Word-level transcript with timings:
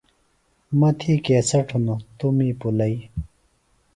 مہ 0.79 0.89
تھی 0.99 1.13
کیسٹ 1.25 1.67
ہِنوۡ 1.73 2.01
توۡ 2.17 2.33
می 2.37 2.47
پُلئی۔ 2.59 2.95